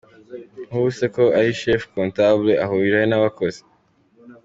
[0.67, 3.61] nkubu c ko ari chef comptable ahurirahe n’abakozi.